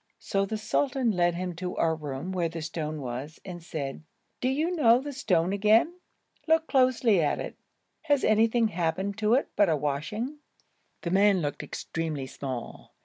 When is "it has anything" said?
7.39-8.69